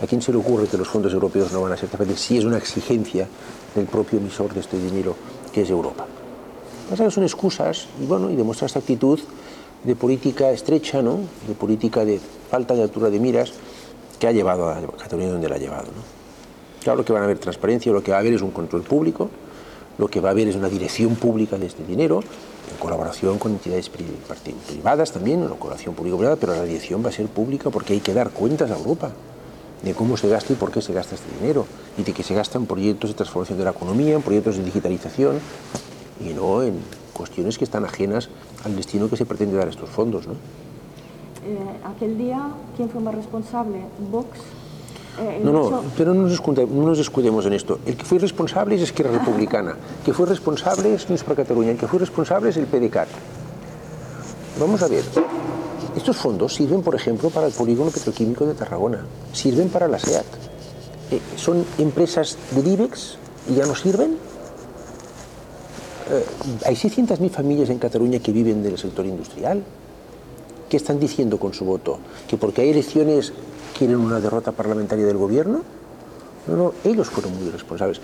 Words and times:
¿A 0.00 0.06
quién 0.06 0.22
se 0.22 0.32
le 0.32 0.38
ocurre 0.38 0.66
que 0.66 0.78
los 0.78 0.88
fondos 0.88 1.12
europeos 1.12 1.52
no 1.52 1.60
van 1.60 1.72
a 1.72 1.76
ser 1.76 1.90
capaces 1.90 2.18
si 2.18 2.38
es 2.38 2.44
una 2.44 2.56
exigencia 2.56 3.28
del 3.74 3.84
propio 3.84 4.18
emisor 4.18 4.54
de 4.54 4.60
este 4.60 4.78
dinero, 4.78 5.14
que 5.52 5.60
es 5.60 5.68
Europa? 5.68 6.06
Son 7.10 7.22
excusas 7.22 7.86
y, 8.00 8.06
bueno, 8.06 8.30
y 8.30 8.34
demuestra 8.34 8.66
esta 8.66 8.78
actitud 8.78 9.20
de 9.84 9.94
política 9.96 10.50
estrecha, 10.50 11.02
¿no? 11.02 11.18
de 11.46 11.54
política 11.54 12.04
de 12.06 12.18
falta 12.50 12.74
de 12.74 12.82
altura 12.82 13.10
de 13.10 13.20
miras 13.20 13.52
que 14.18 14.26
ha 14.26 14.32
llevado 14.32 14.70
a 14.70 14.80
Cataluña 14.96 15.32
donde 15.32 15.50
la 15.50 15.56
ha 15.56 15.58
llevado. 15.58 15.88
Claro 16.82 17.04
que 17.04 17.12
van 17.12 17.22
a 17.22 17.24
haber 17.26 17.38
transparencia, 17.38 17.92
lo 17.92 18.02
que 18.02 18.10
va 18.10 18.16
a 18.16 18.20
haber 18.20 18.32
es 18.32 18.42
un 18.42 18.52
control 18.52 18.82
público, 18.82 19.28
lo 19.98 20.08
que 20.08 20.20
va 20.20 20.30
a 20.30 20.32
haber 20.32 20.48
es 20.48 20.56
una 20.56 20.70
dirección 20.70 21.14
pública 21.14 21.58
de 21.58 21.66
este 21.66 21.84
dinero, 21.84 22.20
en 22.70 22.78
colaboración 22.78 23.38
con 23.38 23.52
entidades 23.52 23.90
privadas 23.90 25.12
también, 25.12 25.42
en 25.42 25.48
colaboración 25.48 25.94
público-privada, 25.94 26.36
pero 26.36 26.54
la 26.54 26.64
dirección 26.64 27.04
va 27.04 27.10
a 27.10 27.12
ser 27.12 27.26
pública 27.26 27.68
porque 27.68 27.92
hay 27.92 28.00
que 28.00 28.14
dar 28.14 28.30
cuentas 28.30 28.70
a 28.70 28.76
Europa 28.76 29.12
de 29.82 29.94
cómo 29.94 30.16
se 30.16 30.28
gasta 30.28 30.52
y 30.52 30.56
por 30.56 30.70
qué 30.70 30.82
se 30.82 30.92
gasta 30.92 31.14
este 31.14 31.28
dinero, 31.38 31.66
y 31.96 32.02
de 32.02 32.12
que 32.12 32.22
se 32.22 32.34
gasta 32.34 32.58
en 32.58 32.66
proyectos 32.66 33.10
de 33.10 33.14
transformación 33.14 33.58
de 33.58 33.64
la 33.64 33.70
economía, 33.70 34.14
en 34.14 34.22
proyectos 34.22 34.56
de 34.56 34.64
digitalización, 34.64 35.38
y 36.20 36.34
no 36.34 36.62
en 36.62 36.74
cuestiones 37.14 37.58
que 37.58 37.64
están 37.64 37.84
ajenas 37.84 38.28
al 38.64 38.76
destino 38.76 39.08
que 39.08 39.16
se 39.16 39.26
pretende 39.26 39.56
dar 39.56 39.66
a 39.66 39.70
estos 39.70 39.90
fondos. 39.90 40.26
¿no? 40.26 40.34
Eh, 40.34 41.58
aquel 41.84 42.18
día, 42.18 42.48
¿quién 42.76 42.90
fue 42.90 43.00
más 43.00 43.14
responsable? 43.14 43.78
¿Vox? 44.10 44.38
Eh, 45.18 45.40
no, 45.42 45.52
no, 45.52 45.82
pero 45.96 46.14
no 46.14 46.22
nos, 46.22 46.46
no 46.46 46.86
nos 46.86 46.98
escudemos 46.98 47.44
en 47.46 47.52
esto. 47.52 47.80
El 47.84 47.96
que 47.96 48.04
fue 48.04 48.18
responsable 48.18 48.76
es 48.76 48.82
Esquerra 48.82 49.10
Republicana, 49.10 49.72
el 49.72 50.04
que 50.04 50.12
fue 50.12 50.26
responsable 50.26 50.94
es 50.94 51.04
Junts 51.04 51.24
per 51.24 51.36
Cataluña, 51.36 51.72
el 51.72 51.78
que 51.78 51.86
fue 51.86 51.98
responsable 51.98 52.50
es 52.50 52.56
el 52.56 52.66
PDCAT. 52.66 53.08
Vamos 54.58 54.82
a 54.82 54.88
ver, 54.88 55.02
estos 55.96 56.16
fondos 56.16 56.54
sirven, 56.54 56.82
por 56.82 56.94
ejemplo, 56.94 57.30
para 57.30 57.46
el 57.46 57.52
polígono 57.52 57.90
petroquímico 57.90 58.46
de 58.46 58.54
Tarragona, 58.54 59.04
sirven 59.32 59.68
para 59.68 59.88
la 59.88 59.98
SEAT. 59.98 60.24
Eh, 61.10 61.20
¿Son 61.36 61.64
empresas 61.78 62.36
del 62.52 62.68
IBEX 62.68 63.16
y 63.48 63.54
ya 63.54 63.66
no 63.66 63.74
sirven? 63.74 64.16
Eh, 66.10 66.24
hay 66.66 66.74
600.000 66.74 67.30
familias 67.30 67.70
en 67.70 67.78
Cataluña 67.78 68.18
que 68.20 68.32
viven 68.32 68.62
del 68.62 68.78
sector 68.78 69.06
industrial. 69.06 69.62
¿Qué 70.68 70.76
están 70.76 71.00
diciendo 71.00 71.38
con 71.38 71.52
su 71.52 71.64
voto? 71.64 71.98
¿Que 72.28 72.36
porque 72.36 72.62
hay 72.62 72.70
elecciones 72.70 73.32
quieren 73.76 73.96
una 73.96 74.20
derrota 74.20 74.52
parlamentaria 74.52 75.04
del 75.04 75.16
gobierno? 75.16 75.62
No, 76.46 76.56
no, 76.56 76.74
ellos 76.84 77.08
fueron 77.08 77.36
muy 77.36 77.50
responsables. 77.50 78.00